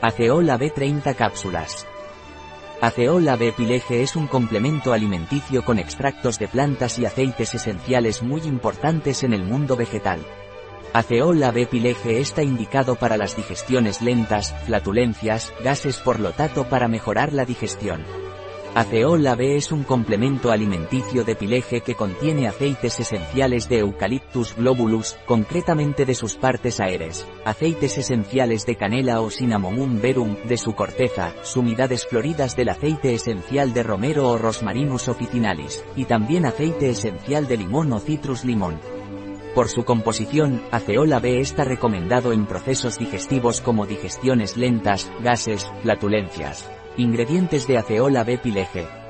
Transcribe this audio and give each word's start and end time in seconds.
Aceola 0.00 0.56
B30 0.56 1.16
cápsulas. 1.16 1.84
Aceola 2.80 3.34
B 3.34 3.50
Pileje 3.50 4.02
es 4.02 4.14
un 4.14 4.28
complemento 4.28 4.92
alimenticio 4.92 5.64
con 5.64 5.80
extractos 5.80 6.38
de 6.38 6.46
plantas 6.46 7.00
y 7.00 7.04
aceites 7.04 7.56
esenciales 7.56 8.22
muy 8.22 8.42
importantes 8.42 9.24
en 9.24 9.32
el 9.32 9.42
mundo 9.42 9.74
vegetal. 9.74 10.20
Aceola 10.92 11.50
B 11.50 11.66
Pileje 11.66 12.20
está 12.20 12.44
indicado 12.44 12.94
para 12.94 13.16
las 13.16 13.34
digestiones 13.34 14.00
lentas, 14.00 14.54
flatulencias, 14.66 15.52
gases 15.64 15.96
por 15.96 16.20
lo 16.20 16.30
tanto 16.30 16.68
para 16.68 16.86
mejorar 16.86 17.32
la 17.32 17.44
digestión. 17.44 18.04
Aceola 18.78 19.34
B 19.34 19.56
es 19.56 19.72
un 19.72 19.82
complemento 19.82 20.52
alimenticio 20.52 21.24
de 21.24 21.34
pileje 21.34 21.80
que 21.80 21.96
contiene 21.96 22.46
aceites 22.46 23.00
esenciales 23.00 23.68
de 23.68 23.78
Eucalyptus 23.78 24.54
globulus, 24.54 25.16
concretamente 25.26 26.04
de 26.04 26.14
sus 26.14 26.36
partes 26.36 26.78
aéreas, 26.78 27.26
aceites 27.44 27.98
esenciales 27.98 28.66
de 28.66 28.76
canela 28.76 29.20
o 29.20 29.30
Cinnamomum 29.30 30.00
verum, 30.00 30.36
de 30.44 30.56
su 30.56 30.76
corteza, 30.76 31.34
sumidades 31.42 32.06
floridas 32.06 32.54
del 32.54 32.68
aceite 32.68 33.14
esencial 33.14 33.74
de 33.74 33.82
romero 33.82 34.28
o 34.28 34.38
Rosmarinus 34.38 35.08
officinalis, 35.08 35.84
y 35.96 36.04
también 36.04 36.46
aceite 36.46 36.88
esencial 36.90 37.48
de 37.48 37.56
limón 37.56 37.92
o 37.92 37.98
citrus 37.98 38.44
limón. 38.44 38.78
Por 39.56 39.68
su 39.68 39.84
composición, 39.84 40.62
aceola 40.70 41.18
B 41.18 41.40
está 41.40 41.64
recomendado 41.64 42.32
en 42.32 42.46
procesos 42.46 42.96
digestivos 42.96 43.60
como 43.60 43.86
digestiones 43.86 44.56
lentas, 44.56 45.10
gases, 45.20 45.68
flatulencias. 45.82 46.70
Ingredientes 46.98 47.68
de 47.68 47.78
aceola 47.78 48.24
B. 48.24 48.40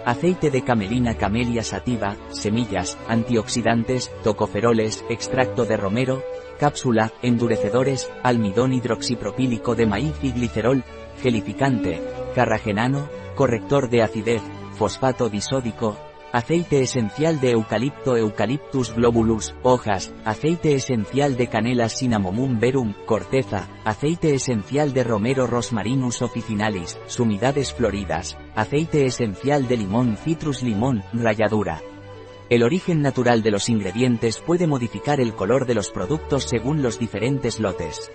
Aceite 0.05 0.51
de 0.51 0.63
camelina 0.63 1.17
camelia 1.17 1.65
sativa, 1.65 2.17
semillas, 2.29 2.99
antioxidantes, 3.09 4.13
tocoferoles, 4.23 5.07
extracto 5.09 5.65
de 5.65 5.79
romero, 5.79 6.23
cápsula, 6.61 7.15
endurecedores, 7.23 8.13
almidón 8.23 8.75
hidroxipropílico 8.75 9.75
de 9.75 9.87
maíz 9.87 10.13
y 10.23 10.33
glicerol, 10.33 10.85
gelificante, 11.23 12.03
carragenano, 12.35 13.09
corrector 13.35 13.89
de 13.89 14.03
acidez, 14.03 14.43
fosfato 14.75 15.31
disódico, 15.31 15.97
Aceite 16.31 16.83
esencial 16.83 17.41
de 17.41 17.53
eucalipto 17.53 18.15
Eucalyptus 18.15 18.95
globulus, 18.95 19.55
hojas, 19.63 20.13
aceite 20.27 20.75
esencial 20.75 21.39
de 21.39 21.49
canela 21.49 21.89
Cinnamomum 21.89 22.61
verum, 22.61 22.93
corteza, 23.07 23.67
aceite 23.87 24.35
esencial 24.35 24.93
de 24.93 25.05
romero 25.05 25.47
Rosmarinus 25.47 26.21
officinalis, 26.21 26.99
sumidades 27.07 27.73
floridas, 27.73 28.37
aceite 28.55 29.07
esencial 29.07 29.69
de 29.69 29.79
limón 29.79 30.19
Citrus 30.19 30.63
limón, 30.63 31.03
ralladura. 31.15 31.81
El 32.51 32.63
origen 32.63 33.01
natural 33.01 33.43
de 33.43 33.51
los 33.51 33.71
ingredientes 33.71 34.39
puede 34.39 34.67
modificar 34.67 35.23
el 35.23 35.35
color 35.35 35.65
de 35.65 35.75
los 35.75 35.89
productos 35.91 36.45
según 36.45 36.83
los 36.83 36.99
diferentes 36.99 37.59
lotes. 37.59 38.13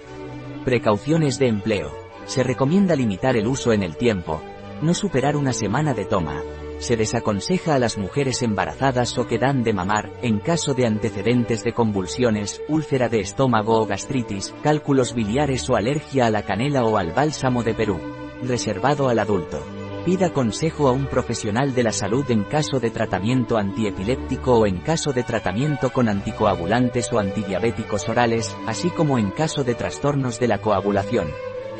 Precauciones 0.63 1.39
de 1.39 1.47
empleo. 1.47 1.91
Se 2.25 2.43
recomienda 2.43 2.95
limitar 2.95 3.35
el 3.37 3.47
uso 3.47 3.73
en 3.73 3.81
el 3.81 3.97
tiempo. 3.97 4.39
No 4.83 4.93
superar 4.93 5.35
una 5.35 5.51
semana 5.51 5.95
de 5.95 6.05
toma 6.05 6.43
se 6.83 6.97
desaconseja 6.97 7.75
a 7.75 7.79
las 7.79 7.97
mujeres 7.97 8.43
embarazadas 8.43 9.17
o 9.17 9.25
que 9.25 9.39
dan 9.39 9.63
de 9.63 9.73
mamar, 9.73 10.11
en 10.21 10.39
caso 10.39 10.73
de 10.73 10.85
antecedentes 10.85 11.63
de 11.63 11.73
convulsiones, 11.73 12.61
úlcera 12.67 13.09
de 13.09 13.21
estómago 13.21 13.79
o 13.81 13.85
gastritis, 13.85 14.53
cálculos 14.61 15.15
biliares 15.15 15.69
o 15.69 15.75
alergia 15.75 16.27
a 16.27 16.29
la 16.29 16.43
canela 16.43 16.83
o 16.83 16.97
al 16.97 17.13
bálsamo 17.13 17.63
de 17.63 17.73
Perú. 17.73 17.99
Reservado 18.43 19.07
al 19.07 19.19
adulto. 19.19 19.63
Pida 20.05 20.33
consejo 20.33 20.89
a 20.89 20.91
un 20.91 21.05
profesional 21.05 21.73
de 21.73 21.83
la 21.83 21.93
salud 21.93 22.29
en 22.29 22.43
caso 22.43 22.81
de 22.81 22.91
tratamiento 22.91 23.57
antiepiléptico 23.57 24.59
o 24.59 24.65
en 24.67 24.81
caso 24.81 25.13
de 25.13 25.23
tratamiento 25.23 25.91
con 25.93 26.09
anticoagulantes 26.09 27.13
o 27.13 27.19
antidiabéticos 27.19 28.09
orales, 28.09 28.53
así 28.67 28.89
como 28.89 29.17
en 29.17 29.31
caso 29.31 29.63
de 29.63 29.75
trastornos 29.75 30.41
de 30.41 30.49
la 30.49 30.57
coagulación. 30.57 31.27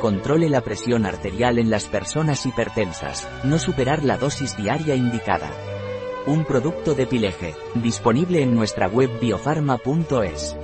Controle 0.00 0.48
la 0.48 0.60
presión 0.60 1.06
arterial 1.06 1.58
en 1.58 1.70
las 1.70 1.86
personas 1.86 2.44
hipertensas, 2.46 3.28
no 3.44 3.58
superar 3.58 4.04
la 4.04 4.18
dosis 4.18 4.56
diaria 4.56 4.94
indicada. 4.94 5.50
Un 6.26 6.44
producto 6.44 6.94
de 6.94 7.06
Pileje, 7.06 7.54
disponible 7.74 8.42
en 8.42 8.54
nuestra 8.54 8.88
web 8.88 9.10
biofarma.es. 9.20 10.56